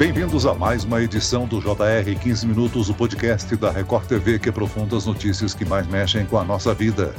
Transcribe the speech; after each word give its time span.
Bem-vindos 0.00 0.46
a 0.46 0.54
mais 0.54 0.82
uma 0.82 1.02
edição 1.02 1.46
do 1.46 1.60
JR 1.60 2.18
15 2.18 2.46
Minutos, 2.46 2.88
o 2.88 2.94
podcast 2.94 3.54
da 3.54 3.70
Record 3.70 4.06
TV 4.06 4.38
que 4.38 4.48
aprofunda 4.48 4.96
as 4.96 5.04
notícias 5.04 5.52
que 5.52 5.62
mais 5.62 5.86
mexem 5.86 6.24
com 6.24 6.38
a 6.38 6.42
nossa 6.42 6.72
vida. 6.72 7.14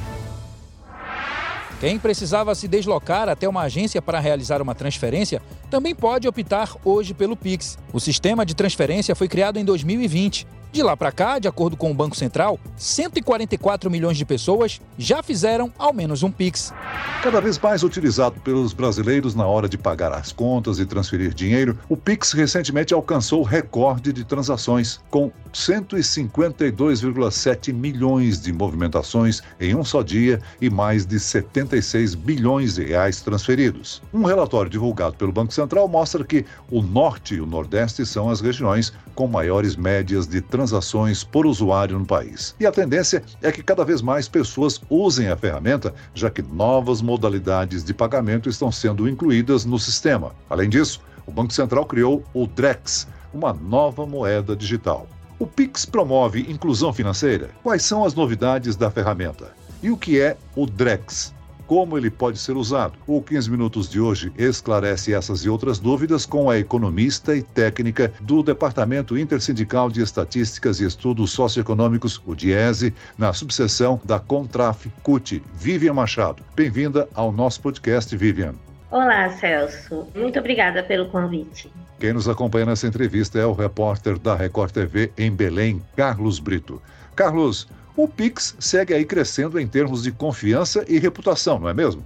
Quem 1.79 1.99
precisava 1.99 2.55
se 2.55 2.67
deslocar 2.67 3.29
até 3.29 3.47
uma 3.47 3.61
agência 3.61 4.01
para 4.01 4.19
realizar 4.19 4.63
uma 4.63 4.73
transferência 4.73 5.43
também 5.69 5.93
pode 5.93 6.27
optar 6.27 6.75
hoje 6.83 7.13
pelo 7.13 7.35
Pix. 7.35 7.77
O 7.93 7.99
sistema 7.99 8.43
de 8.43 8.55
transferência 8.55 9.13
foi 9.13 9.27
criado 9.27 9.59
em 9.59 9.63
2020 9.63 10.47
de 10.71 10.81
lá 10.81 10.95
para 10.95 11.11
cá, 11.11 11.37
de 11.37 11.47
acordo 11.47 11.75
com 11.75 11.91
o 11.91 11.93
Banco 11.93 12.15
Central, 12.15 12.59
144 12.77 13.89
milhões 13.91 14.17
de 14.17 14.25
pessoas 14.25 14.79
já 14.97 15.21
fizeram 15.21 15.71
ao 15.77 15.93
menos 15.93 16.23
um 16.23 16.31
Pix. 16.31 16.73
Cada 17.21 17.41
vez 17.41 17.59
mais 17.59 17.83
utilizado 17.83 18.39
pelos 18.41 18.73
brasileiros 18.73 19.35
na 19.35 19.45
hora 19.45 19.67
de 19.67 19.77
pagar 19.77 20.11
as 20.13 20.31
contas 20.31 20.79
e 20.79 20.85
transferir 20.85 21.33
dinheiro, 21.33 21.77
o 21.89 21.97
Pix 21.97 22.31
recentemente 22.31 22.93
alcançou 22.93 23.41
o 23.41 23.45
recorde 23.45 24.13
de 24.13 24.23
transações, 24.23 24.99
com 25.09 25.31
152,7 25.53 27.73
milhões 27.73 28.41
de 28.41 28.53
movimentações 28.53 29.41
em 29.59 29.75
um 29.75 29.83
só 29.83 30.01
dia 30.01 30.41
e 30.59 30.69
mais 30.69 31.05
de 31.05 31.19
76 31.19 32.15
bilhões 32.15 32.75
de 32.75 32.85
reais 32.85 33.21
transferidos. 33.21 34.01
Um 34.13 34.23
relatório 34.23 34.69
divulgado 34.69 35.15
pelo 35.15 35.31
Banco 35.31 35.53
Central 35.53 35.87
mostra 35.87 36.23
que 36.23 36.45
o 36.69 36.81
Norte 36.81 37.35
e 37.35 37.41
o 37.41 37.45
Nordeste 37.45 38.05
são 38.05 38.29
as 38.29 38.41
regiões 38.41 38.93
com 39.15 39.27
maiores 39.27 39.75
médias 39.75 40.25
de 40.25 40.41
transações 40.41 41.23
por 41.23 41.45
usuário 41.45 41.99
no 41.99 42.05
país. 42.05 42.55
E 42.59 42.65
a 42.65 42.71
tendência 42.71 43.23
é 43.41 43.51
que 43.51 43.61
cada 43.61 43.83
vez 43.83 44.01
mais 44.01 44.27
pessoas 44.27 44.81
usem 44.89 45.29
a 45.29 45.37
ferramenta, 45.37 45.93
já 46.13 46.29
que 46.29 46.41
novas 46.41 47.01
modalidades 47.01 47.83
de 47.83 47.93
pagamento 47.93 48.49
estão 48.49 48.71
sendo 48.71 49.07
incluídas 49.07 49.65
no 49.65 49.77
sistema. 49.77 50.33
Além 50.49 50.69
disso, 50.69 51.01
o 51.25 51.31
Banco 51.31 51.53
Central 51.53 51.85
criou 51.85 52.23
o 52.33 52.47
DREX, 52.47 53.07
uma 53.33 53.53
nova 53.53 54.05
moeda 54.05 54.55
digital. 54.55 55.07
O 55.41 55.47
Pix 55.47 55.85
promove 55.85 56.41
inclusão 56.41 56.93
financeira? 56.93 57.49
Quais 57.63 57.81
são 57.81 58.05
as 58.05 58.13
novidades 58.13 58.75
da 58.75 58.91
ferramenta? 58.91 59.55
E 59.81 59.89
o 59.89 59.97
que 59.97 60.21
é 60.21 60.37
o 60.55 60.67
DREX? 60.67 61.33
como 61.65 61.97
ele 61.97 62.11
pode 62.11 62.37
ser 62.37 62.57
usado. 62.57 62.99
O 63.07 63.21
15 63.21 63.49
Minutos 63.49 63.89
de 63.89 63.97
hoje 63.99 64.31
esclarece 64.37 65.13
essas 65.13 65.45
e 65.45 65.49
outras 65.49 65.79
dúvidas 65.79 66.25
com 66.25 66.49
a 66.49 66.59
economista 66.59 67.33
e 67.33 67.41
técnica 67.41 68.13
do 68.19 68.43
Departamento 68.43 69.17
Intersindical 69.17 69.89
de 69.89 70.01
Estatísticas 70.01 70.81
e 70.81 70.85
Estudos 70.85 71.31
Socioeconômicos, 71.31 72.21
o 72.25 72.35
DIESE, 72.35 72.93
na 73.17 73.31
subseção 73.31 74.01
da 74.03 74.19
Contraf 74.19 74.91
CUT, 75.01 75.41
Vivian 75.55 75.93
Machado. 75.93 76.43
Bem-vinda 76.53 77.07
ao 77.15 77.31
nosso 77.31 77.61
podcast, 77.61 78.15
Vivian. 78.17 78.53
Olá, 78.91 79.29
Celso. 79.29 80.05
Muito 80.13 80.37
obrigada 80.37 80.83
pelo 80.83 81.07
convite. 81.07 81.71
Quem 81.97 82.11
nos 82.11 82.27
acompanha 82.27 82.65
nessa 82.65 82.85
entrevista 82.85 83.39
é 83.39 83.45
o 83.45 83.53
repórter 83.53 84.19
da 84.19 84.35
Record 84.35 84.73
TV 84.73 85.13
em 85.17 85.31
Belém, 85.31 85.81
Carlos 85.95 86.39
Brito. 86.39 86.81
Carlos, 87.15 87.69
o 87.95 88.05
Pix 88.05 88.53
segue 88.59 88.93
aí 88.93 89.05
crescendo 89.05 89.57
em 89.57 89.65
termos 89.65 90.03
de 90.03 90.11
confiança 90.11 90.83
e 90.89 90.99
reputação, 90.99 91.57
não 91.57 91.69
é 91.69 91.73
mesmo? 91.73 92.05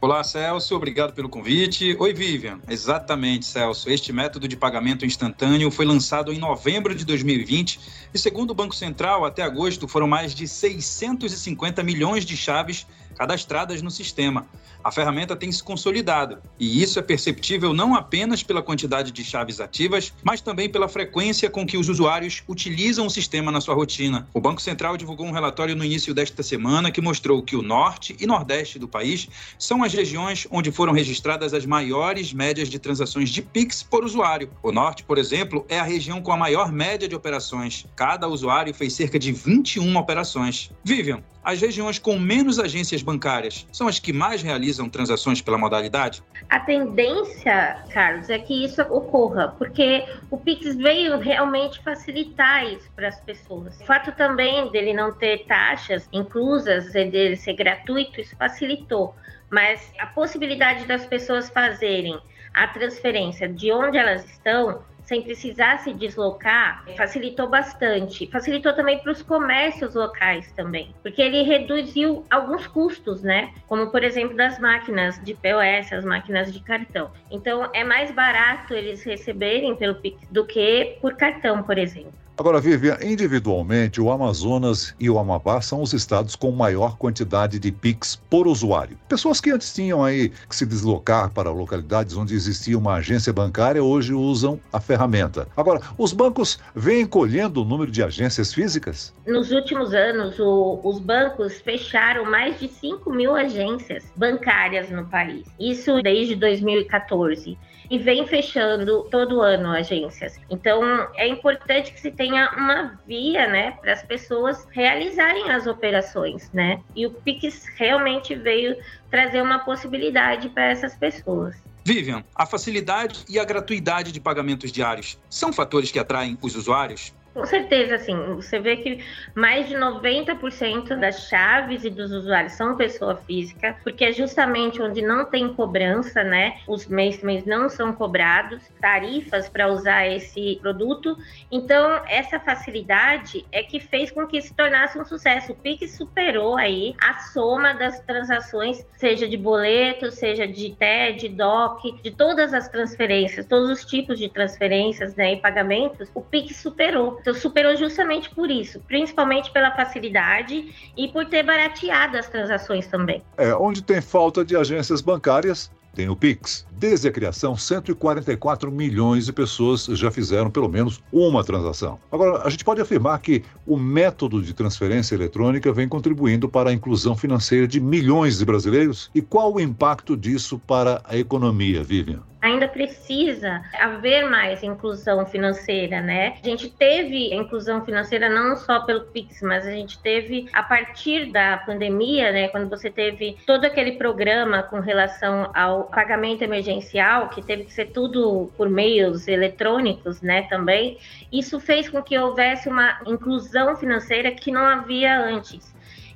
Olá, 0.00 0.22
Celso, 0.22 0.76
obrigado 0.76 1.12
pelo 1.12 1.28
convite. 1.28 1.96
Oi, 1.98 2.12
Vivian. 2.12 2.60
Exatamente, 2.68 3.44
Celso. 3.44 3.90
Este 3.90 4.12
método 4.12 4.46
de 4.46 4.56
pagamento 4.56 5.04
instantâneo 5.04 5.72
foi 5.72 5.84
lançado 5.84 6.32
em 6.32 6.38
novembro 6.38 6.94
de 6.94 7.04
2020 7.04 7.80
e, 8.14 8.18
segundo 8.18 8.50
o 8.52 8.54
Banco 8.54 8.76
Central, 8.76 9.24
até 9.24 9.42
agosto 9.42 9.88
foram 9.88 10.06
mais 10.06 10.32
de 10.34 10.46
650 10.46 11.82
milhões 11.82 12.24
de 12.24 12.36
chaves 12.36 12.86
cadastradas 13.12 13.82
no 13.82 13.90
sistema 13.90 14.46
a 14.84 14.90
ferramenta 14.90 15.36
tem 15.36 15.50
se 15.52 15.62
consolidado. 15.62 16.38
E 16.58 16.82
isso 16.82 16.98
é 16.98 17.02
perceptível 17.02 17.72
não 17.72 17.94
apenas 17.94 18.42
pela 18.42 18.62
quantidade 18.62 19.12
de 19.12 19.24
chaves 19.24 19.60
ativas, 19.60 20.12
mas 20.22 20.40
também 20.40 20.68
pela 20.68 20.88
frequência 20.88 21.48
com 21.48 21.64
que 21.64 21.76
os 21.76 21.88
usuários 21.88 22.42
utilizam 22.48 23.06
o 23.06 23.10
sistema 23.10 23.52
na 23.52 23.60
sua 23.60 23.74
rotina. 23.74 24.26
O 24.34 24.40
Banco 24.40 24.60
Central 24.60 24.96
divulgou 24.96 25.26
um 25.26 25.30
relatório 25.30 25.76
no 25.76 25.84
início 25.84 26.14
desta 26.14 26.42
semana 26.42 26.90
que 26.90 27.00
mostrou 27.00 27.42
que 27.42 27.56
o 27.56 27.62
norte 27.62 28.16
e 28.18 28.26
nordeste 28.26 28.78
do 28.78 28.88
país 28.88 29.28
são 29.58 29.84
as 29.84 29.92
regiões 29.92 30.46
onde 30.50 30.72
foram 30.72 30.92
registradas 30.92 31.54
as 31.54 31.64
maiores 31.64 32.32
médias 32.32 32.68
de 32.68 32.78
transações 32.78 33.30
de 33.30 33.42
Pix 33.42 33.82
por 33.82 34.04
usuário. 34.04 34.50
O 34.62 34.72
norte, 34.72 35.04
por 35.04 35.18
exemplo, 35.18 35.64
é 35.68 35.78
a 35.78 35.84
região 35.84 36.20
com 36.20 36.32
a 36.32 36.36
maior 36.36 36.72
média 36.72 37.06
de 37.06 37.14
operações. 37.14 37.86
Cada 37.94 38.26
usuário 38.26 38.74
fez 38.74 38.94
cerca 38.94 39.18
de 39.18 39.32
21 39.32 39.96
operações. 39.96 40.70
Vivian, 40.84 41.22
as 41.44 41.60
regiões 41.60 41.98
com 41.98 42.18
menos 42.18 42.58
agências 42.58 43.01
bancárias 43.02 43.66
são 43.72 43.88
as 43.88 43.98
que 43.98 44.12
mais 44.12 44.42
realizam 44.42 44.88
transações 44.88 45.40
pela 45.40 45.58
modalidade? 45.58 46.22
A 46.48 46.60
tendência, 46.60 47.82
Carlos, 47.92 48.28
é 48.30 48.38
que 48.38 48.64
isso 48.64 48.82
ocorra, 48.82 49.54
porque 49.58 50.04
o 50.30 50.36
Pix 50.36 50.76
veio 50.76 51.18
realmente 51.18 51.82
facilitar 51.82 52.64
isso 52.66 52.90
para 52.94 53.08
as 53.08 53.20
pessoas. 53.20 53.80
O 53.80 53.84
fato 53.84 54.12
também 54.12 54.70
dele 54.70 54.92
não 54.92 55.12
ter 55.12 55.44
taxas 55.46 56.08
inclusas, 56.12 56.92
dele 56.92 57.36
ser 57.36 57.54
gratuito, 57.54 58.20
isso 58.20 58.36
facilitou. 58.36 59.14
Mas 59.50 59.92
a 59.98 60.06
possibilidade 60.06 60.86
das 60.86 61.04
pessoas 61.06 61.50
fazerem 61.50 62.18
a 62.54 62.68
transferência 62.68 63.48
de 63.48 63.72
onde 63.72 63.96
elas 63.96 64.24
estão 64.24 64.82
sem 65.04 65.22
precisar 65.22 65.78
se 65.78 65.92
deslocar, 65.92 66.84
facilitou 66.96 67.48
bastante. 67.48 68.26
Facilitou 68.30 68.72
também 68.74 68.98
para 68.98 69.12
os 69.12 69.22
comércios 69.22 69.94
locais 69.94 70.50
também, 70.52 70.94
porque 71.02 71.20
ele 71.20 71.42
reduziu 71.42 72.24
alguns 72.30 72.66
custos, 72.66 73.22
né? 73.22 73.52
Como 73.66 73.90
por 73.90 74.02
exemplo 74.02 74.36
das 74.36 74.58
máquinas 74.58 75.22
de 75.22 75.34
POS, 75.34 75.92
as 75.92 76.04
máquinas 76.04 76.52
de 76.52 76.60
cartão. 76.60 77.10
Então 77.30 77.68
é 77.72 77.84
mais 77.84 78.10
barato 78.10 78.74
eles 78.74 79.02
receberem 79.02 79.76
pelo 79.76 79.96
Pix 79.96 80.26
do 80.30 80.46
que 80.46 80.98
por 81.00 81.16
cartão, 81.16 81.62
por 81.62 81.78
exemplo. 81.78 82.12
Agora, 82.36 82.60
Vivian, 82.60 82.96
individualmente, 83.02 84.00
o 84.00 84.10
Amazonas 84.10 84.94
e 84.98 85.10
o 85.10 85.18
Amapá 85.18 85.60
são 85.60 85.82
os 85.82 85.92
estados 85.92 86.34
com 86.34 86.50
maior 86.50 86.96
quantidade 86.96 87.58
de 87.58 87.70
PIX 87.70 88.16
por 88.30 88.46
usuário. 88.48 88.96
Pessoas 89.06 89.38
que 89.38 89.50
antes 89.50 89.72
tinham 89.74 90.02
aí 90.02 90.30
que 90.48 90.56
se 90.56 90.64
deslocar 90.64 91.30
para 91.30 91.50
localidades 91.50 92.16
onde 92.16 92.34
existia 92.34 92.78
uma 92.78 92.94
agência 92.94 93.34
bancária, 93.34 93.84
hoje 93.84 94.14
usam 94.14 94.58
a 94.72 94.80
ferramenta. 94.80 95.46
Agora, 95.54 95.82
os 95.98 96.14
bancos 96.14 96.58
vêm 96.74 97.04
colhendo 97.04 97.60
o 97.60 97.64
número 97.66 97.90
de 97.90 98.02
agências 98.02 98.52
físicas? 98.52 99.14
Nos 99.26 99.52
últimos 99.52 99.92
anos, 99.92 100.38
o, 100.38 100.80
os 100.82 100.98
bancos 100.98 101.60
fecharam 101.60 102.24
mais 102.24 102.58
de 102.58 102.66
5 102.66 103.10
mil 103.12 103.36
agências 103.36 104.10
bancárias 104.16 104.90
no 104.90 105.04
país. 105.06 105.46
Isso 105.60 106.00
desde 106.02 106.34
2014 106.36 107.58
e 107.92 107.98
vem 107.98 108.26
fechando 108.26 109.06
todo 109.10 109.42
ano 109.42 109.70
agências. 109.70 110.40
Então, 110.48 110.82
é 111.14 111.28
importante 111.28 111.92
que 111.92 112.00
se 112.00 112.10
tenha 112.10 112.50
uma 112.56 112.98
via, 113.06 113.46
né, 113.46 113.72
para 113.72 113.92
as 113.92 114.02
pessoas 114.02 114.66
realizarem 114.70 115.50
as 115.50 115.66
operações, 115.66 116.50
né? 116.54 116.80
E 116.96 117.06
o 117.06 117.10
Pix 117.10 117.66
realmente 117.76 118.34
veio 118.34 118.78
trazer 119.10 119.42
uma 119.42 119.58
possibilidade 119.58 120.48
para 120.48 120.70
essas 120.70 120.96
pessoas. 120.96 121.54
Vivian, 121.84 122.24
a 122.34 122.46
facilidade 122.46 123.26
e 123.28 123.38
a 123.38 123.44
gratuidade 123.44 124.10
de 124.10 124.20
pagamentos 124.20 124.72
diários 124.72 125.18
são 125.28 125.52
fatores 125.52 125.90
que 125.90 125.98
atraem 125.98 126.38
os 126.40 126.56
usuários? 126.56 127.12
Com 127.34 127.46
certeza, 127.46 127.94
assim, 127.94 128.14
você 128.34 128.58
vê 128.58 128.76
que 128.76 129.02
mais 129.34 129.66
de 129.66 129.74
90% 129.74 130.98
das 131.00 131.28
chaves 131.28 131.82
e 131.82 131.88
dos 131.88 132.12
usuários 132.12 132.52
são 132.52 132.76
pessoa 132.76 133.16
física, 133.16 133.74
porque 133.82 134.04
é 134.04 134.12
justamente 134.12 134.82
onde 134.82 135.00
não 135.00 135.24
tem 135.24 135.48
cobrança, 135.54 136.22
né? 136.22 136.58
Os 136.68 136.86
mês 136.86 137.22
não 137.46 137.70
são 137.70 137.90
cobrados, 137.94 138.62
tarifas 138.80 139.48
para 139.48 139.68
usar 139.68 140.06
esse 140.06 140.58
produto. 140.60 141.16
Então, 141.50 142.02
essa 142.06 142.38
facilidade 142.38 143.46
é 143.50 143.62
que 143.62 143.80
fez 143.80 144.10
com 144.10 144.26
que 144.26 144.42
se 144.42 144.52
tornasse 144.52 144.98
um 144.98 145.04
sucesso. 145.04 145.52
O 145.52 145.56
Pix 145.56 145.96
superou 145.96 146.58
aí 146.58 146.94
a 147.00 147.14
soma 147.14 147.72
das 147.72 147.98
transações, 148.00 148.86
seja 148.98 149.26
de 149.26 149.38
boleto, 149.38 150.10
seja 150.10 150.46
de 150.46 150.74
TED, 150.74 151.30
DOC, 151.30 152.02
de 152.02 152.10
todas 152.10 152.52
as 152.52 152.68
transferências, 152.68 153.46
todos 153.46 153.70
os 153.70 153.86
tipos 153.86 154.18
de 154.18 154.28
transferências 154.28 155.16
né, 155.16 155.32
e 155.32 155.36
pagamentos, 155.38 156.10
o 156.14 156.20
Pix 156.20 156.56
superou. 156.56 157.21
Então, 157.22 157.32
superou 157.32 157.76
justamente 157.76 158.28
por 158.30 158.50
isso, 158.50 158.80
principalmente 158.80 159.50
pela 159.52 159.70
facilidade 159.70 160.74
e 160.96 161.08
por 161.08 161.24
ter 161.24 161.44
barateado 161.44 162.18
as 162.18 162.28
transações 162.28 162.88
também. 162.88 163.22
É, 163.38 163.54
onde 163.54 163.80
tem 163.80 164.00
falta 164.00 164.44
de 164.44 164.56
agências 164.56 165.00
bancárias, 165.00 165.70
tem 165.94 166.08
o 166.08 166.16
Pix. 166.16 166.66
Desde 166.82 167.06
a 167.06 167.12
criação, 167.12 167.56
144 167.56 168.72
milhões 168.72 169.26
de 169.26 169.32
pessoas 169.32 169.84
já 169.84 170.10
fizeram 170.10 170.50
pelo 170.50 170.68
menos 170.68 171.00
uma 171.12 171.44
transação. 171.44 172.00
Agora, 172.10 172.42
a 172.44 172.50
gente 172.50 172.64
pode 172.64 172.80
afirmar 172.80 173.20
que 173.20 173.44
o 173.64 173.76
método 173.76 174.42
de 174.42 174.52
transferência 174.52 175.14
eletrônica 175.14 175.72
vem 175.72 175.86
contribuindo 175.86 176.48
para 176.48 176.70
a 176.70 176.72
inclusão 176.72 177.14
financeira 177.14 177.68
de 177.68 177.78
milhões 177.78 178.38
de 178.38 178.44
brasileiros? 178.44 179.12
E 179.14 179.22
qual 179.22 179.54
o 179.54 179.60
impacto 179.60 180.16
disso 180.16 180.58
para 180.58 181.00
a 181.04 181.16
economia, 181.16 181.84
Vivian? 181.84 182.24
ainda 182.42 182.66
precisa 182.66 183.62
haver 183.78 184.28
mais 184.28 184.64
inclusão 184.64 185.24
financeira, 185.24 186.00
né? 186.00 186.34
A 186.42 186.46
gente 186.46 186.68
teve 186.68 187.32
inclusão 187.32 187.84
financeira 187.84 188.28
não 188.28 188.56
só 188.56 188.80
pelo 188.80 189.02
Pix, 189.02 189.40
mas 189.42 189.64
a 189.64 189.70
gente 189.70 189.98
teve 190.00 190.48
a 190.52 190.62
partir 190.62 191.30
da 191.30 191.58
pandemia, 191.58 192.32
né, 192.32 192.48
quando 192.48 192.68
você 192.68 192.90
teve 192.90 193.36
todo 193.46 193.64
aquele 193.64 193.92
programa 193.92 194.64
com 194.64 194.80
relação 194.80 195.50
ao 195.54 195.84
pagamento 195.84 196.42
emergencial 196.42 196.71
emergencial, 196.72 197.28
que 197.28 197.42
teve 197.42 197.64
que 197.64 197.72
ser 197.72 197.86
tudo 197.86 198.50
por 198.56 198.68
meios 198.68 199.28
eletrônicos, 199.28 200.22
né, 200.22 200.42
também, 200.42 200.98
isso 201.30 201.60
fez 201.60 201.88
com 201.88 202.02
que 202.02 202.18
houvesse 202.18 202.68
uma 202.68 203.00
inclusão 203.06 203.76
financeira 203.76 204.32
que 204.32 204.50
não 204.50 204.64
havia 204.64 205.18
antes. 205.18 205.72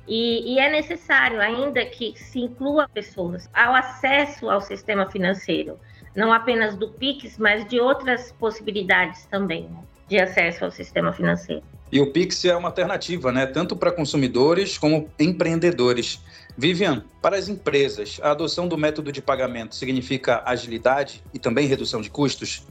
E, 0.07 0.53
e, 0.53 0.59
é 0.59 0.71
necessário 0.71 1.41
ainda 1.41 1.85
que 1.85 2.13
se 2.15 2.39
inclua 2.39 2.87
pessoas 2.87 3.49
ao 3.53 3.75
acesso 3.75 4.49
ao 4.49 4.61
sistema 4.61 5.09
financeiro, 5.11 5.77
não 6.15 6.31
apenas 6.31 6.77
do 6.77 6.89
PIX, 6.89 7.37
mas 7.37 7.65
de 7.67 7.79
outras 7.79 8.31
possibilidades 8.31 9.25
também 9.25 9.63
né, 9.63 9.83
de 10.07 10.17
acesso 10.17 10.63
ao 10.63 10.71
sistema 10.71 11.11
financeiro. 11.11 11.63
E 11.91 12.01
o 12.01 12.11
Pix 12.11 12.43
é 12.45 12.55
uma 12.55 12.69
alternativa, 12.69 13.31
né? 13.31 13.45
Tanto 13.45 13.75
para 13.75 13.91
consumidores 13.91 14.77
como 14.77 15.09
empreendedores. 15.17 16.21
Vivian, 16.57 17.03
para 17.21 17.37
as 17.37 17.47
empresas, 17.47 18.19
a 18.21 18.31
adoção 18.31 18.67
do 18.67 18.77
método 18.77 19.11
de 19.11 19.21
pagamento 19.21 19.75
significa 19.75 20.41
agilidade 20.45 21.23
e 21.33 21.39
também 21.39 21.67
redução 21.67 22.01
de 22.01 22.09
custos? 22.09 22.65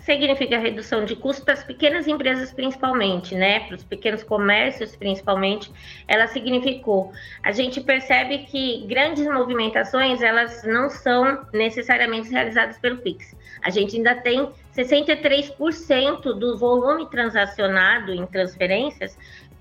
significa 0.00 0.58
redução 0.58 1.04
de 1.04 1.14
custos 1.14 1.44
para 1.44 1.54
as 1.54 1.62
pequenas 1.62 2.08
empresas 2.08 2.52
principalmente, 2.52 3.34
né? 3.34 3.60
Para 3.60 3.76
os 3.76 3.84
pequenos 3.84 4.22
comércios 4.22 4.96
principalmente, 4.96 5.70
ela 6.08 6.26
significou. 6.26 7.12
A 7.42 7.52
gente 7.52 7.80
percebe 7.80 8.38
que 8.38 8.86
grandes 8.86 9.24
movimentações 9.26 10.22
elas 10.22 10.64
não 10.64 10.90
são 10.90 11.46
necessariamente 11.52 12.30
realizadas 12.30 12.78
pelo 12.78 12.98
Pix. 12.98 13.36
A 13.62 13.70
gente 13.70 13.96
ainda 13.96 14.14
tem 14.16 14.48
63% 14.76 16.32
do 16.34 16.56
volume 16.56 17.08
transacionado 17.10 18.12
em 18.12 18.26
transferências 18.26 19.16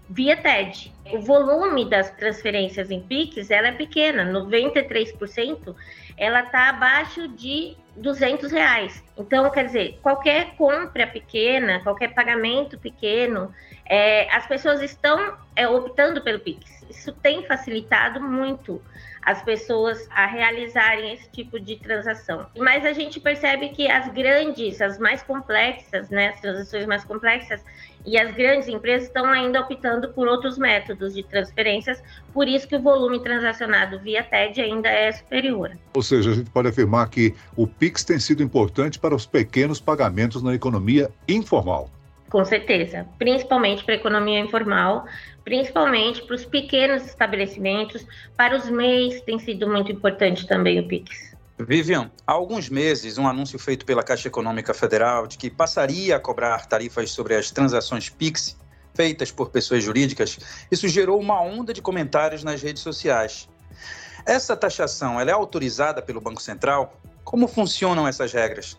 via 0.10 0.36
TED. 0.36 0.92
O 1.12 1.20
volume 1.20 1.90
das 1.90 2.12
transferências 2.12 2.90
em 2.90 3.02
Pix 3.02 3.52
ela 3.52 3.68
é 3.68 3.72
pequena, 3.72 4.26
93% 4.26 5.76
ela 6.18 6.42
está 6.42 6.70
abaixo 6.70 7.28
de 7.30 7.78
200 7.96 8.52
reais. 8.52 9.04
Então, 9.18 9.50
quer 9.50 9.66
dizer, 9.66 10.00
qualquer 10.02 10.56
compra 10.56 11.08
pequena, 11.08 11.80
qualquer 11.82 12.14
pagamento 12.14 12.78
pequeno, 12.78 13.54
é, 13.90 14.32
as 14.32 14.46
pessoas 14.46 14.82
estão 14.82 15.34
é, 15.56 15.68
optando 15.68 16.22
pelo 16.22 16.40
Pix. 16.40 16.86
Isso 16.90 17.12
tem 17.12 17.46
facilitado 17.46 18.22
muito 18.22 18.82
as 19.22 19.42
pessoas 19.42 20.08
a 20.12 20.26
realizarem 20.26 21.14
esse 21.14 21.30
tipo 21.30 21.60
de 21.60 21.76
transação. 21.76 22.48
Mas 22.58 22.86
a 22.86 22.94
gente 22.94 23.20
percebe 23.20 23.70
que 23.70 23.90
as 23.90 24.08
grandes, 24.12 24.82
as 24.82 24.98
mais 24.98 25.22
complexas, 25.22 26.10
né, 26.10 26.30
as 26.30 26.40
transações 26.40 26.86
mais 26.86 27.04
complexas 27.04 27.62
e 28.06 28.18
as 28.18 28.34
grandes 28.34 28.68
empresas 28.68 29.08
estão 29.08 29.26
ainda 29.26 29.60
optando 29.60 30.10
por 30.14 30.28
outros 30.28 30.58
métodos 30.58 31.14
de 31.14 31.22
transferências, 31.24 32.02
por 32.34 32.48
isso 32.48 32.68
que 32.68 32.76
o 32.76 32.82
volume 32.82 33.22
transacionado 33.22 34.00
via 34.00 34.24
TED 34.24 34.62
ainda 34.62 34.90
é 34.90 35.12
superior. 35.12 35.78
Ou 35.94 36.02
seja, 36.02 36.32
a 36.32 36.34
gente 36.34 36.50
pode 36.50 36.70
afirmar 36.70 37.10
que 37.10 37.36
o 37.56 37.68
Pix 37.68 38.04
tem 38.04 38.20
sido 38.20 38.42
importante 38.42 38.98
para 38.98 39.14
os 39.14 39.26
pequenos 39.26 39.82
pagamentos 39.82 40.42
na 40.42 40.56
economia 40.56 41.12
informal. 41.28 41.90
Com 42.30 42.46
certeza, 42.46 43.08
principalmente 43.18 43.84
para 43.84 43.96
a 43.96 43.98
economia 43.98 44.40
informal, 44.40 45.06
principalmente 45.44 46.22
para 46.22 46.36
os 46.36 46.46
pequenos 46.46 47.04
estabelecimentos, 47.04 48.06
para 48.38 48.56
os 48.56 48.70
MEIs 48.70 49.22
tem 49.22 49.40
sido 49.40 49.68
muito 49.68 49.92
importante 49.92 50.48
também 50.48 50.80
o 50.80 50.88
Pix. 50.88 51.30
Vivian, 51.58 52.10
há 52.26 52.32
alguns 52.32 52.70
meses, 52.70 53.18
um 53.18 53.28
anúncio 53.28 53.60
feito 53.60 53.86
pela 53.86 54.04
Caixa 54.04 54.28
Econômica 54.28 54.74
Federal 54.74 55.28
de 55.28 55.38
que 55.38 55.50
passaria 55.50 56.16
a 56.16 56.20
cobrar 56.20 56.68
tarifas 56.68 57.12
sobre 57.12 57.36
as 57.36 57.52
transações 57.52 58.10
Pix 58.10 58.58
feitas 58.94 59.32
por 59.32 59.50
pessoas 59.50 59.84
jurídicas, 59.84 60.38
isso 60.70 60.88
gerou 60.88 61.20
uma 61.20 61.42
onda 61.42 61.74
de 61.74 61.82
comentários 61.82 62.44
nas 62.44 62.62
redes 62.62 62.82
sociais. 62.82 63.50
Essa 64.26 64.56
taxação 64.56 65.20
ela 65.20 65.32
é 65.32 65.34
autorizada 65.34 66.02
pelo 66.02 66.22
Banco 66.22 66.42
Central? 66.42 66.94
Como 67.24 67.48
funcionam 67.48 68.08
essas 68.08 68.32
regras? 68.32 68.78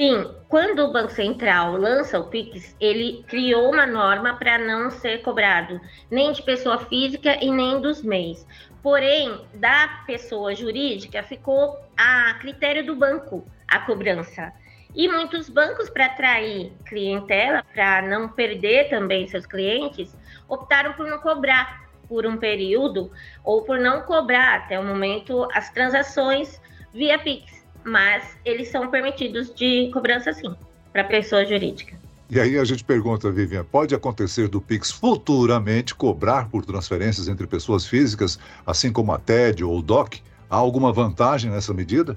Sim, 0.00 0.34
quando 0.48 0.78
o 0.78 0.92
Banco 0.92 1.12
Central 1.12 1.76
lança 1.76 2.18
o 2.18 2.24
Pix, 2.28 2.74
ele 2.80 3.22
criou 3.28 3.70
uma 3.70 3.84
norma 3.84 4.34
para 4.34 4.56
não 4.56 4.90
ser 4.90 5.20
cobrado 5.20 5.78
nem 6.10 6.32
de 6.32 6.40
pessoa 6.40 6.78
física 6.78 7.36
e 7.44 7.50
nem 7.50 7.82
dos 7.82 8.02
MEIs. 8.02 8.46
Porém, 8.82 9.38
da 9.52 10.02
pessoa 10.06 10.54
jurídica 10.54 11.22
ficou 11.22 11.78
a 11.98 12.32
critério 12.40 12.86
do 12.86 12.96
banco 12.96 13.44
a 13.68 13.80
cobrança. 13.80 14.50
E 14.94 15.06
muitos 15.06 15.50
bancos, 15.50 15.90
para 15.90 16.06
atrair 16.06 16.72
clientela, 16.86 17.62
para 17.74 18.00
não 18.00 18.30
perder 18.30 18.88
também 18.88 19.28
seus 19.28 19.44
clientes, 19.44 20.16
optaram 20.48 20.94
por 20.94 21.06
não 21.06 21.18
cobrar 21.18 21.90
por 22.08 22.24
um 22.24 22.38
período 22.38 23.12
ou 23.44 23.64
por 23.64 23.78
não 23.78 24.00
cobrar 24.00 24.60
até 24.60 24.80
o 24.80 24.82
momento 24.82 25.46
as 25.52 25.68
transações 25.68 26.58
via 26.90 27.18
Pix 27.18 27.59
mas 27.84 28.36
eles 28.44 28.68
são 28.68 28.90
permitidos 28.90 29.54
de 29.54 29.90
cobrança 29.92 30.32
sim, 30.32 30.54
para 30.92 31.04
pessoa 31.04 31.44
jurídica. 31.44 31.98
E 32.30 32.38
aí 32.38 32.56
a 32.56 32.64
gente 32.64 32.84
pergunta, 32.84 33.28
Vivian, 33.30 33.64
pode 33.64 33.92
acontecer 33.92 34.46
do 34.46 34.60
Pix 34.60 34.90
futuramente 34.92 35.94
cobrar 35.94 36.48
por 36.48 36.64
transferências 36.64 37.26
entre 37.26 37.44
pessoas 37.44 37.84
físicas, 37.84 38.38
assim 38.64 38.92
como 38.92 39.12
a 39.12 39.18
TED 39.18 39.64
ou 39.64 39.78
o 39.78 39.82
DOC? 39.82 40.20
Há 40.48 40.56
alguma 40.56 40.92
vantagem 40.92 41.50
nessa 41.50 41.74
medida? 41.74 42.14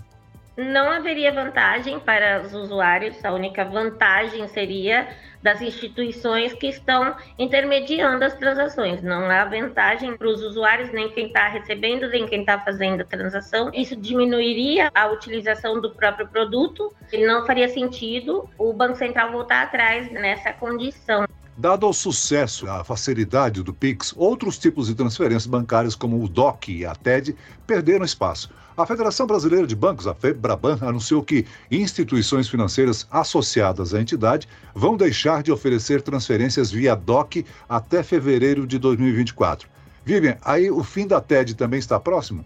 Não 0.56 0.92
haveria 0.92 1.32
vantagem 1.32 2.00
para 2.00 2.44
os 2.44 2.54
usuários, 2.54 3.24
a 3.26 3.34
única 3.34 3.66
vantagem 3.66 4.48
seria 4.48 5.08
das 5.42 5.62
instituições 5.62 6.54
que 6.54 6.68
estão 6.68 7.16
intermediando 7.40 8.24
as 8.24 8.36
transações. 8.36 9.02
Não 9.02 9.30
há 9.32 9.46
vantagem 9.46 10.16
para 10.16 10.28
os 10.28 10.44
usuários, 10.44 10.92
nem 10.92 11.10
quem 11.10 11.28
está 11.28 11.48
recebendo, 11.48 12.08
nem 12.08 12.28
quem 12.28 12.42
está 12.42 12.60
fazendo 12.60 13.02
a 13.02 13.06
transação. 13.06 13.72
Isso 13.74 13.96
diminuiria 13.96 14.92
a 14.94 15.08
utilização 15.08 15.82
do 15.82 15.90
próprio 15.90 16.28
produto 16.28 16.94
não 17.18 17.46
faria 17.46 17.68
sentido 17.68 18.50
o 18.58 18.74
Banco 18.74 18.96
Central 18.96 19.32
voltar 19.32 19.64
atrás 19.64 20.12
nessa 20.12 20.54
condição. 20.54 21.26
Dado 21.56 21.88
o 21.88 21.94
sucesso 21.94 22.66
e 22.66 22.70
a 22.70 22.84
facilidade 22.84 23.62
do 23.62 23.72
Pix, 23.72 24.12
outros 24.18 24.58
tipos 24.58 24.88
de 24.88 24.96
transferências 24.96 25.46
bancárias, 25.46 25.94
como 25.94 26.24
o 26.24 26.28
DOC 26.28 26.70
e 26.70 26.86
a 26.86 26.96
TED, 26.96 27.36
perderam 27.68 28.04
espaço. 28.04 28.50
A 28.76 28.88
Federação 28.88 29.28
Brasileira 29.28 29.68
de 29.68 29.76
Bancos, 29.76 30.08
a 30.08 30.16
FEBRABAN, 30.16 30.80
anunciou 30.82 31.22
que 31.22 31.46
instituições 31.70 32.50
financeiras 32.50 33.08
associadas 33.12 33.94
à 33.94 34.02
entidade 34.02 34.48
vão 34.74 34.98
deixar 34.98 35.44
de 35.44 35.52
oferecer 35.52 36.02
transferências 36.02 36.72
via 36.72 36.96
DOC 36.96 37.46
até 37.70 38.02
fevereiro 38.02 38.66
de 38.66 38.80
2024. 38.80 39.70
Vivian, 40.04 40.38
aí 40.44 40.72
o 40.72 40.84
fim 40.84 41.06
da 41.06 41.22
TED 41.22 41.54
também 41.54 41.78
está 41.78 42.00
próximo? 42.00 42.44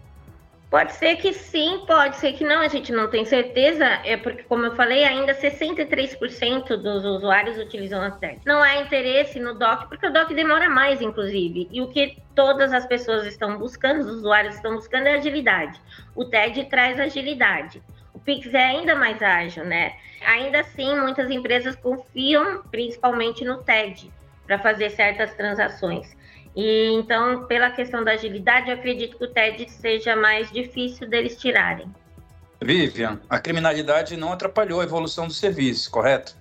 Pode 0.70 0.92
ser 0.92 1.16
que 1.16 1.32
sim, 1.32 1.82
pode 1.86 2.16
ser 2.16 2.34
que 2.34 2.44
não, 2.44 2.60
a 2.60 2.68
gente 2.68 2.92
não 2.92 3.08
tem 3.08 3.24
certeza, 3.24 3.86
é 4.04 4.18
porque, 4.18 4.42
como 4.42 4.66
eu 4.66 4.76
falei, 4.76 5.02
ainda 5.02 5.32
63% 5.32 6.76
dos 6.76 7.06
usuários 7.06 7.56
utilizam 7.56 8.02
a 8.02 8.10
TED. 8.10 8.40
Não 8.44 8.62
há 8.62 8.76
interesse 8.76 9.40
no 9.40 9.54
DOC, 9.54 9.88
porque 9.88 10.06
o 10.06 10.12
DOC 10.12 10.34
demora 10.34 10.68
mais, 10.68 11.00
inclusive, 11.00 11.68
e 11.72 11.80
o 11.80 11.88
que 11.88 12.18
todas 12.34 12.70
as 12.74 12.84
pessoas 12.84 13.26
estão 13.26 13.56
buscando, 13.56 14.00
os 14.00 14.10
usuários 14.10 14.56
estão 14.56 14.74
buscando 14.74 15.06
é 15.06 15.14
agilidade. 15.14 15.80
O 16.14 16.26
TED 16.26 16.66
traz 16.66 17.00
agilidade. 17.00 17.82
O 18.12 18.18
Pix 18.18 18.52
é 18.52 18.62
ainda 18.62 18.94
mais 18.94 19.22
ágil, 19.22 19.64
né? 19.64 19.94
Ainda 20.26 20.60
assim, 20.60 20.94
muitas 21.00 21.30
empresas 21.30 21.76
confiam 21.76 22.62
principalmente 22.70 23.42
no 23.42 23.62
TED 23.62 24.12
para 24.46 24.58
fazer 24.58 24.90
certas 24.90 25.32
transações. 25.34 26.14
E 26.60 26.90
então, 26.92 27.44
pela 27.44 27.70
questão 27.70 28.02
da 28.02 28.14
agilidade, 28.14 28.68
eu 28.68 28.74
acredito 28.74 29.16
que 29.16 29.22
o 29.22 29.28
TED 29.28 29.70
seja 29.70 30.16
mais 30.16 30.50
difícil 30.50 31.08
deles 31.08 31.36
tirarem. 31.40 31.86
Vivian, 32.60 33.20
a 33.30 33.38
criminalidade 33.38 34.16
não 34.16 34.32
atrapalhou 34.32 34.80
a 34.80 34.82
evolução 34.82 35.28
do 35.28 35.32
serviço, 35.32 35.88
correto? 35.88 36.36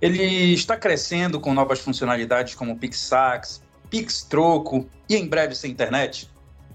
Ele 0.00 0.54
está 0.54 0.74
crescendo 0.74 1.38
com 1.38 1.52
novas 1.52 1.80
funcionalidades 1.80 2.54
como 2.54 2.78
PixSax, 2.78 3.62
PixTroco 3.90 4.88
e 5.06 5.16
em 5.16 5.28
breve 5.28 5.54
sem 5.54 5.70
internet? 5.70 6.30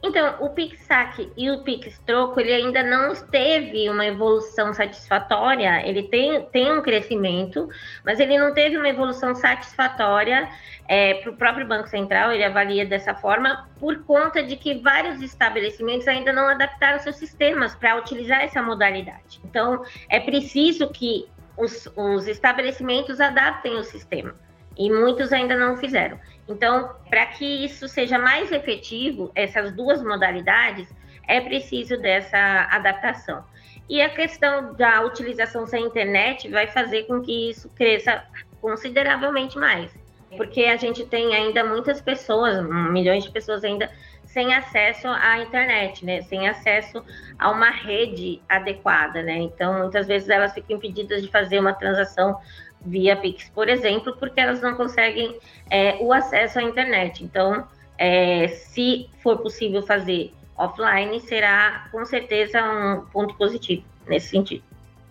Então, 0.05 0.35
o 0.41 0.49
PixSac 0.49 1.31
e 1.37 1.49
o 1.49 1.63
PixTroco, 1.63 2.37
ele 2.37 2.51
ainda 2.51 2.83
não 2.83 3.15
teve 3.15 3.89
uma 3.89 4.05
evolução 4.05 4.73
satisfatória, 4.73 5.81
ele 5.87 6.03
tem, 6.03 6.41
tem 6.47 6.73
um 6.73 6.81
crescimento, 6.81 7.69
mas 8.03 8.19
ele 8.19 8.37
não 8.37 8.53
teve 8.53 8.77
uma 8.77 8.89
evolução 8.89 9.33
satisfatória 9.33 10.49
é, 10.89 11.13
para 11.13 11.31
o 11.31 11.37
próprio 11.37 11.65
Banco 11.65 11.87
Central, 11.87 12.33
ele 12.33 12.43
avalia 12.43 12.85
dessa 12.85 13.15
forma, 13.15 13.69
por 13.79 14.03
conta 14.03 14.43
de 14.43 14.57
que 14.57 14.73
vários 14.73 15.21
estabelecimentos 15.21 16.05
ainda 16.05 16.33
não 16.33 16.49
adaptaram 16.49 16.99
seus 16.99 17.15
sistemas 17.15 17.73
para 17.73 17.95
utilizar 17.95 18.41
essa 18.41 18.61
modalidade. 18.61 19.39
Então, 19.45 19.85
é 20.09 20.19
preciso 20.19 20.89
que 20.89 21.29
os, 21.55 21.87
os 21.95 22.27
estabelecimentos 22.27 23.21
adaptem 23.21 23.77
o 23.77 23.83
sistema 23.85 24.35
e 24.77 24.89
muitos 24.89 25.31
ainda 25.31 25.55
não 25.55 25.77
fizeram. 25.77 26.19
Então, 26.47 26.91
para 27.09 27.25
que 27.27 27.65
isso 27.65 27.87
seja 27.87 28.17
mais 28.17 28.51
efetivo, 28.51 29.31
essas 29.35 29.71
duas 29.71 30.03
modalidades, 30.03 30.87
é 31.27 31.39
preciso 31.39 31.97
dessa 31.97 32.67
adaptação. 32.69 33.43
E 33.89 34.01
a 34.01 34.09
questão 34.09 34.73
da 34.73 35.01
utilização 35.01 35.65
sem 35.65 35.85
internet 35.85 36.49
vai 36.49 36.67
fazer 36.67 37.03
com 37.03 37.21
que 37.21 37.49
isso 37.49 37.69
cresça 37.69 38.23
consideravelmente 38.61 39.57
mais, 39.57 39.91
porque 40.37 40.65
a 40.65 40.77
gente 40.77 41.05
tem 41.05 41.35
ainda 41.35 41.63
muitas 41.63 42.01
pessoas, 42.01 42.65
milhões 42.91 43.23
de 43.23 43.31
pessoas 43.31 43.63
ainda 43.63 43.89
sem 44.33 44.53
acesso 44.53 45.07
à 45.07 45.39
internet, 45.39 46.03
né? 46.03 46.21
Sem 46.23 46.47
acesso 46.47 47.03
a 47.37 47.51
uma 47.51 47.69
rede 47.69 48.41
adequada, 48.49 49.21
né? 49.21 49.37
Então, 49.37 49.79
muitas 49.79 50.07
vezes 50.07 50.27
elas 50.27 50.53
ficam 50.53 50.77
impedidas 50.77 51.21
de 51.21 51.29
fazer 51.29 51.59
uma 51.59 51.73
transação 51.73 52.39
via 52.85 53.15
Pix, 53.15 53.49
por 53.53 53.69
exemplo, 53.69 54.15
porque 54.17 54.39
elas 54.39 54.61
não 54.61 54.75
conseguem 54.75 55.37
é, 55.69 55.97
o 56.01 56.11
acesso 56.11 56.59
à 56.59 56.63
internet. 56.63 57.23
Então, 57.23 57.67
é, 57.97 58.47
se 58.47 59.09
for 59.21 59.37
possível 59.37 59.81
fazer 59.83 60.33
offline, 60.57 61.19
será 61.21 61.87
com 61.91 62.05
certeza 62.05 62.61
um 62.61 63.05
ponto 63.11 63.35
positivo 63.35 63.83
nesse 64.07 64.29
sentido. 64.29 64.63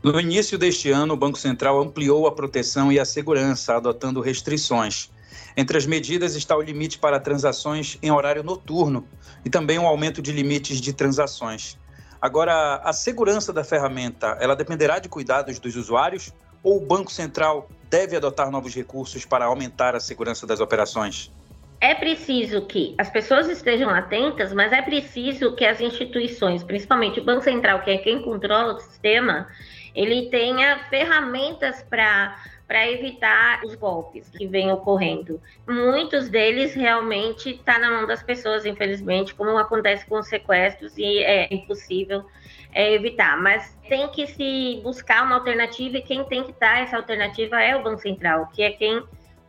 No 0.03 0.21
início 0.21 0.59
deste 0.59 0.91
ano, 0.91 1.15
o 1.15 1.17
Banco 1.17 1.39
Central 1.39 1.81
ampliou 1.81 2.27
a 2.27 2.33
proteção 2.33 2.91
e 2.91 2.99
a 2.99 3.05
segurança, 3.05 3.77
adotando 3.77 4.21
restrições. 4.21 5.11
Entre 5.57 5.77
as 5.79 5.87
medidas 5.87 6.35
está 6.35 6.57
o 6.57 6.63
limite 6.63 6.99
para 6.99 7.21
transações 7.21 7.99
em 8.03 8.11
horário 8.11 8.43
noturno 8.43 9.07
e 9.45 9.51
também 9.51 9.79
um 9.79 9.87
aumento 9.87 10.21
de 10.21 10.33
limites 10.33 10.81
de 10.81 10.93
transações. 10.93 11.79
Agora, 12.21 12.77
a 12.85 12.93
segurança 12.93 13.53
da 13.53 13.65
ferramenta, 13.65 14.37
ela 14.41 14.57
dependerá 14.57 14.99
de 14.99 15.09
cuidados 15.09 15.59
dos 15.59 15.77
usuários 15.77 16.33
ou 16.63 16.77
o 16.77 16.81
Banco 16.81 17.11
Central 17.11 17.69
deve 17.91 18.17
adotar 18.17 18.51
novos 18.51 18.75
recursos 18.75 19.25
para 19.25 19.45
aumentar 19.45 19.95
a 19.95 20.01
segurança 20.01 20.47
das 20.47 20.61
operações? 20.61 21.31
É 21.81 21.95
preciso 21.95 22.63
que 22.63 22.95
as 22.97 23.11
pessoas 23.11 23.49
estejam 23.49 23.91
atentas, 23.91 24.53
mas 24.53 24.73
é 24.73 24.81
preciso 24.81 25.57
que 25.57 25.65
as 25.65 25.81
instituições, 25.81 26.63
principalmente 26.63 27.19
o 27.19 27.25
Banco 27.25 27.43
Central, 27.43 27.83
que 27.83 27.91
é 27.91 27.99
quem 27.99 28.23
controla 28.23 28.75
o 28.75 28.79
sistema, 28.79 29.49
ele 29.95 30.31
tenha 30.31 30.79
ferramentas 30.89 31.83
para 31.83 32.37
para 32.73 32.91
evitar 32.91 33.63
os 33.67 33.75
golpes 33.75 34.31
que 34.31 34.47
vêm 34.47 34.73
ocorrendo. 34.73 35.39
Muitos 35.69 36.31
deles 36.31 36.73
realmente 36.73 37.51
estão 37.51 37.75
tá 37.75 37.79
na 37.79 37.91
mão 37.91 38.07
das 38.07 38.23
pessoas, 38.23 38.65
infelizmente, 38.65 39.35
como 39.35 39.59
acontece 39.59 40.07
com 40.07 40.19
os 40.19 40.27
sequestros, 40.27 40.97
e 40.97 41.19
é 41.19 41.53
impossível 41.53 42.25
é, 42.73 42.95
evitar. 42.95 43.37
Mas 43.37 43.79
tem 43.91 44.09
que 44.09 44.27
se 44.27 44.81
buscar 44.83 45.23
uma 45.23 45.35
alternativa, 45.35 45.99
e 45.99 46.03
quem 46.03 46.25
tem 46.25 46.45
que 46.45 46.55
dar 46.59 46.81
essa 46.81 46.97
alternativa 46.97 47.61
é 47.61 47.77
o 47.77 47.83
Banco 47.83 48.01
Central, 48.01 48.49
que 48.55 48.63
é 48.63 48.71
quem 48.71 49.03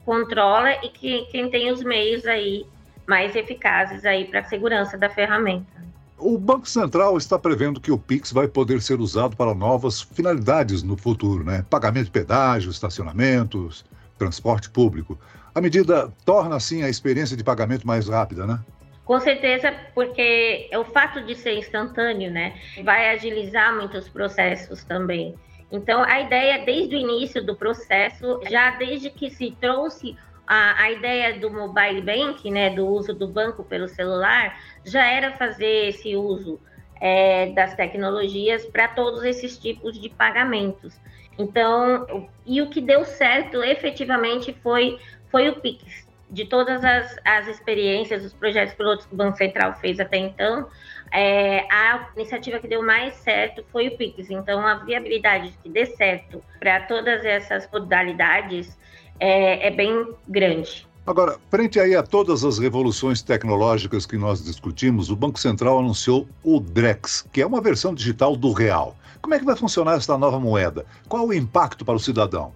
controla 0.03 0.73
e 0.83 0.89
que, 0.89 1.21
quem 1.27 1.49
tem 1.49 1.71
os 1.71 1.81
meios 1.81 2.25
aí 2.25 2.65
mais 3.07 3.37
eficazes 3.37 4.03
aí 4.03 4.25
para 4.25 4.41
a 4.41 4.43
segurança 4.43 4.97
da 4.97 5.09
ferramenta. 5.09 5.81
O 6.17 6.37
Banco 6.37 6.67
Central 6.67 7.17
está 7.17 7.37
prevendo 7.37 7.81
que 7.81 7.91
o 7.91 7.97
Pix 7.97 8.31
vai 8.31 8.47
poder 8.47 8.81
ser 8.81 8.99
usado 8.99 9.35
para 9.35 9.53
novas 9.53 10.01
finalidades 10.01 10.83
no 10.83 10.95
futuro, 10.95 11.43
né? 11.43 11.65
Pagamento 11.69 12.05
de 12.05 12.11
pedágios, 12.11 12.75
estacionamentos, 12.75 13.83
transporte 14.17 14.69
público. 14.69 15.19
A 15.53 15.59
medida 15.59 16.11
torna, 16.25 16.55
assim, 16.55 16.83
a 16.83 16.89
experiência 16.89 17.35
de 17.35 17.43
pagamento 17.43 17.85
mais 17.85 18.07
rápida, 18.07 18.47
né? 18.47 18.59
Com 19.05 19.19
certeza, 19.19 19.73
porque 19.93 20.69
o 20.73 20.85
fato 20.85 21.21
de 21.25 21.35
ser 21.35 21.57
instantâneo, 21.57 22.31
né, 22.31 22.55
vai 22.83 23.09
agilizar 23.09 23.75
muitos 23.75 24.07
processos 24.07 24.83
também. 24.85 25.35
Então, 25.69 26.03
a 26.03 26.21
ideia 26.21 26.63
desde 26.63 26.95
o 26.95 26.99
início 26.99 27.45
do 27.45 27.55
processo, 27.55 28.39
já 28.49 28.71
desde 28.77 29.09
que 29.09 29.29
se 29.29 29.51
trouxe 29.59 30.15
a, 30.47 30.83
a 30.83 30.91
ideia 30.91 31.39
do 31.39 31.49
mobile 31.49 32.01
banking, 32.01 32.51
né, 32.51 32.69
do 32.69 32.85
uso 32.87 33.13
do 33.13 33.27
banco 33.27 33.63
pelo 33.63 33.87
celular, 33.87 34.59
já 34.83 35.05
era 35.05 35.31
fazer 35.31 35.87
esse 35.87 36.15
uso 36.15 36.59
é, 36.99 37.47
das 37.47 37.75
tecnologias 37.75 38.65
para 38.65 38.87
todos 38.87 39.23
esses 39.23 39.57
tipos 39.57 39.99
de 39.99 40.09
pagamentos. 40.09 40.99
Então, 41.37 42.29
e 42.45 42.61
o 42.61 42.69
que 42.69 42.79
deu 42.79 43.03
certo 43.03 43.63
efetivamente 43.63 44.53
foi, 44.61 44.99
foi 45.29 45.49
o 45.49 45.59
Pix. 45.59 46.07
De 46.29 46.45
todas 46.45 46.83
as, 46.83 47.19
as 47.23 47.47
experiências, 47.47 48.23
os 48.23 48.33
projetos 48.33 48.73
pilotos 48.73 49.05
que 49.05 49.13
o 49.13 49.17
Banco 49.17 49.37
Central 49.37 49.73
fez 49.75 49.99
até 49.99 50.17
então, 50.17 50.67
é, 51.11 51.59
a 51.71 52.09
iniciativa 52.15 52.57
que 52.59 52.67
deu 52.67 52.81
mais 52.81 53.13
certo 53.15 53.63
foi 53.71 53.87
o 53.87 53.97
Pix. 53.97 54.31
Então, 54.31 54.65
a 54.65 54.75
viabilidade 54.75 55.51
de 55.51 55.57
que 55.57 55.69
dê 55.69 55.85
certo 55.85 56.43
para 56.59 56.81
todas 56.81 57.23
essas 57.23 57.69
modalidades 57.71 58.77
é, 59.19 59.67
é 59.67 59.71
bem 59.71 60.07
grande. 60.27 60.87
Agora, 61.05 61.37
frente 61.49 61.79
aí 61.79 61.95
a 61.95 62.01
todas 62.01 62.45
as 62.45 62.57
revoluções 62.57 63.21
tecnológicas 63.21 64.05
que 64.05 64.17
nós 64.17 64.43
discutimos, 64.43 65.09
o 65.09 65.15
Banco 65.17 65.37
Central 65.37 65.79
anunciou 65.79 66.27
o 66.41 66.61
DREX, 66.61 67.27
que 67.31 67.41
é 67.41 67.45
uma 67.45 67.59
versão 67.59 67.93
digital 67.93 68.37
do 68.37 68.53
real. 68.53 68.95
Como 69.21 69.35
é 69.35 69.39
que 69.39 69.45
vai 69.45 69.55
funcionar 69.55 69.97
esta 69.97 70.17
nova 70.17 70.39
moeda? 70.39 70.85
Qual 71.09 71.27
o 71.27 71.33
impacto 71.33 71.83
para 71.83 71.95
o 71.95 71.99
cidadão? 71.99 72.53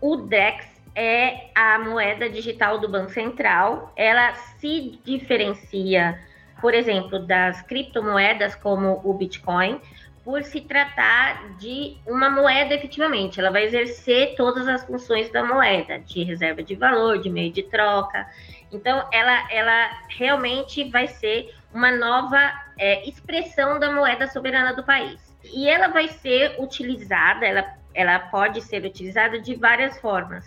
O 0.00 0.16
DREX 0.16 0.64
é 0.94 1.50
a 1.54 1.78
moeda 1.78 2.28
digital 2.28 2.78
do 2.78 2.88
Banco 2.88 3.10
Central. 3.10 3.92
Ela 3.96 4.34
se 4.60 4.98
diferencia, 5.04 6.18
por 6.60 6.74
exemplo, 6.74 7.20
das 7.26 7.62
criptomoedas 7.62 8.54
como 8.54 9.00
o 9.04 9.12
Bitcoin, 9.12 9.80
por 10.28 10.44
se 10.44 10.60
tratar 10.60 11.56
de 11.56 11.96
uma 12.06 12.28
moeda 12.28 12.74
efetivamente. 12.74 13.40
Ela 13.40 13.50
vai 13.50 13.64
exercer 13.64 14.34
todas 14.36 14.68
as 14.68 14.84
funções 14.84 15.30
da 15.30 15.42
moeda, 15.42 16.00
de 16.00 16.22
reserva 16.22 16.62
de 16.62 16.74
valor, 16.74 17.18
de 17.18 17.30
meio 17.30 17.50
de 17.50 17.62
troca. 17.62 18.28
Então, 18.70 19.08
ela, 19.10 19.50
ela 19.50 19.90
realmente 20.10 20.84
vai 20.90 21.06
ser 21.06 21.54
uma 21.72 21.90
nova 21.90 22.38
é, 22.76 23.08
expressão 23.08 23.78
da 23.78 23.90
moeda 23.90 24.26
soberana 24.26 24.74
do 24.74 24.84
país. 24.84 25.18
E 25.44 25.66
ela 25.66 25.88
vai 25.88 26.08
ser 26.08 26.56
utilizada, 26.58 27.46
ela, 27.46 27.64
ela 27.94 28.18
pode 28.18 28.60
ser 28.60 28.84
utilizada 28.84 29.40
de 29.40 29.54
várias 29.54 29.98
formas, 29.98 30.44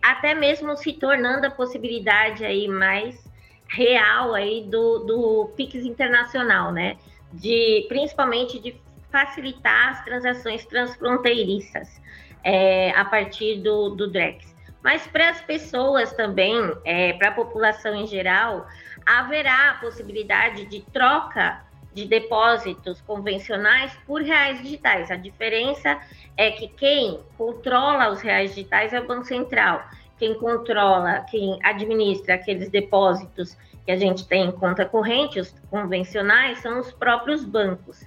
até 0.00 0.32
mesmo 0.32 0.76
se 0.76 0.92
tornando 0.92 1.48
a 1.48 1.50
possibilidade 1.50 2.44
aí 2.44 2.68
mais 2.68 3.28
real 3.66 4.32
aí 4.32 4.62
do, 4.62 5.00
do 5.00 5.52
PIX 5.56 5.86
internacional, 5.86 6.70
né? 6.70 6.96
De, 7.32 7.84
principalmente 7.88 8.60
de 8.60 8.84
facilitar 9.14 9.90
as 9.90 10.04
transações 10.04 10.66
transfronteiriças 10.66 12.02
é, 12.42 12.90
a 12.90 13.04
partir 13.04 13.60
do, 13.60 13.90
do 13.90 14.10
DREX. 14.10 14.52
Mas 14.82 15.06
para 15.06 15.30
as 15.30 15.40
pessoas 15.40 16.12
também, 16.14 16.56
é, 16.84 17.12
para 17.12 17.28
a 17.28 17.32
população 17.32 17.94
em 17.94 18.08
geral, 18.08 18.66
haverá 19.06 19.70
a 19.70 19.74
possibilidade 19.74 20.66
de 20.66 20.80
troca 20.92 21.62
de 21.92 22.06
depósitos 22.06 23.00
convencionais 23.02 23.96
por 24.04 24.20
reais 24.20 24.60
digitais. 24.60 25.12
A 25.12 25.16
diferença 25.16 25.96
é 26.36 26.50
que 26.50 26.66
quem 26.66 27.20
controla 27.38 28.10
os 28.10 28.20
reais 28.20 28.52
digitais 28.52 28.92
é 28.92 29.00
o 29.00 29.06
Banco 29.06 29.26
Central. 29.26 29.80
Quem 30.18 30.34
controla, 30.34 31.20
quem 31.30 31.56
administra 31.62 32.34
aqueles 32.34 32.68
depósitos 32.68 33.56
que 33.86 33.92
a 33.92 33.96
gente 33.96 34.26
tem 34.26 34.46
em 34.46 34.52
conta 34.52 34.84
corrente, 34.84 35.38
os 35.38 35.54
convencionais, 35.70 36.58
são 36.58 36.80
os 36.80 36.90
próprios 36.90 37.44
bancos. 37.44 38.04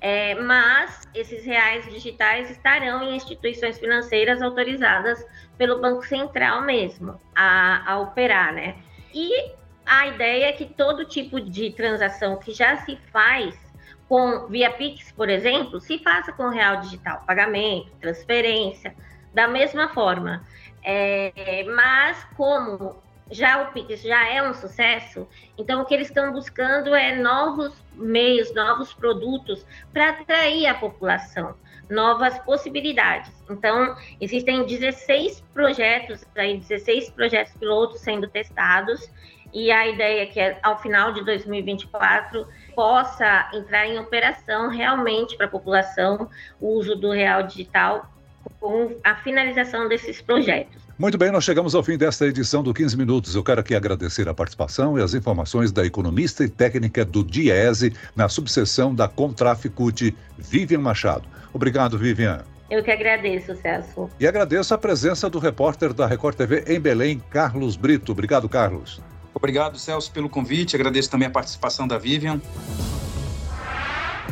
É, 0.00 0.34
mas 0.36 1.08
esses 1.12 1.44
reais 1.44 1.84
digitais 1.90 2.50
estarão 2.50 3.02
em 3.02 3.16
instituições 3.16 3.78
financeiras 3.78 4.40
autorizadas 4.40 5.26
pelo 5.56 5.80
Banco 5.80 6.06
Central 6.06 6.62
mesmo 6.62 7.18
a, 7.34 7.92
a 7.92 7.98
operar, 7.98 8.52
né? 8.52 8.76
E 9.12 9.52
a 9.84 10.06
ideia 10.06 10.46
é 10.46 10.52
que 10.52 10.66
todo 10.66 11.04
tipo 11.04 11.40
de 11.40 11.70
transação 11.70 12.36
que 12.36 12.52
já 12.52 12.76
se 12.76 12.96
faz 13.12 13.58
com 14.08 14.46
via 14.46 14.70
Pix, 14.70 15.10
por 15.12 15.28
exemplo, 15.28 15.80
se 15.80 15.98
faça 15.98 16.32
com 16.32 16.48
real 16.48 16.80
digital, 16.80 17.22
pagamento, 17.26 17.90
transferência, 18.00 18.94
da 19.34 19.48
mesma 19.48 19.88
forma. 19.88 20.46
É, 20.82 21.64
mas 21.64 22.24
como 22.36 22.96
já 23.30 23.62
o 23.62 23.72
Pix 23.72 24.02
já 24.02 24.28
é 24.28 24.42
um 24.42 24.54
sucesso, 24.54 25.26
então 25.56 25.82
o 25.82 25.84
que 25.84 25.94
eles 25.94 26.08
estão 26.08 26.32
buscando 26.32 26.94
é 26.94 27.16
novos 27.16 27.72
meios, 27.94 28.54
novos 28.54 28.92
produtos 28.94 29.66
para 29.92 30.10
atrair 30.10 30.66
a 30.66 30.74
população, 30.74 31.54
novas 31.90 32.38
possibilidades. 32.40 33.32
Então, 33.50 33.96
existem 34.20 34.64
16 34.64 35.42
projetos, 35.52 36.24
aí 36.36 36.58
16 36.58 37.10
projetos 37.10 37.52
pilotos 37.54 38.00
sendo 38.00 38.28
testados, 38.28 39.10
e 39.52 39.70
a 39.70 39.86
ideia 39.88 40.22
é 40.22 40.26
que 40.26 40.56
ao 40.62 40.80
final 40.80 41.12
de 41.12 41.24
2024 41.24 42.46
possa 42.74 43.50
entrar 43.54 43.86
em 43.86 43.98
operação 43.98 44.68
realmente 44.68 45.36
para 45.36 45.46
a 45.46 45.50
população 45.50 46.28
o 46.60 46.68
uso 46.74 46.94
do 46.94 47.10
real 47.10 47.42
digital 47.42 48.10
com 48.60 48.96
a 49.02 49.16
finalização 49.16 49.88
desses 49.88 50.20
projetos. 50.20 50.87
Muito 50.98 51.16
bem, 51.16 51.30
nós 51.30 51.44
chegamos 51.44 51.76
ao 51.76 51.82
fim 51.84 51.96
desta 51.96 52.26
edição 52.26 52.60
do 52.60 52.74
15 52.74 52.96
Minutos. 52.96 53.36
Eu 53.36 53.44
quero 53.44 53.60
aqui 53.60 53.72
agradecer 53.72 54.28
a 54.28 54.34
participação 54.34 54.98
e 54.98 55.02
as 55.02 55.14
informações 55.14 55.70
da 55.70 55.86
economista 55.86 56.42
e 56.42 56.48
técnica 56.48 57.04
do 57.04 57.22
DIESE 57.22 57.92
na 58.16 58.28
subseção 58.28 58.92
da 58.92 59.06
Contraficute, 59.06 60.16
Vivian 60.36 60.80
Machado. 60.80 61.28
Obrigado, 61.52 61.96
Vivian. 61.96 62.42
Eu 62.68 62.82
que 62.82 62.90
agradeço, 62.90 63.54
Celso. 63.54 64.10
E 64.18 64.26
agradeço 64.26 64.74
a 64.74 64.78
presença 64.78 65.30
do 65.30 65.38
repórter 65.38 65.94
da 65.94 66.04
Record 66.04 66.34
TV 66.34 66.64
em 66.66 66.80
Belém, 66.80 67.22
Carlos 67.30 67.76
Brito. 67.76 68.10
Obrigado, 68.10 68.48
Carlos. 68.48 69.00
Obrigado, 69.32 69.78
Celso, 69.78 70.10
pelo 70.10 70.28
convite. 70.28 70.74
Agradeço 70.74 71.08
também 71.08 71.28
a 71.28 71.30
participação 71.30 71.86
da 71.86 71.96
Vivian. 71.96 72.40